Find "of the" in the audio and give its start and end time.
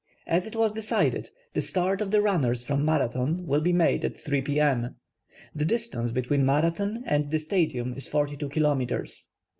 2.01-2.23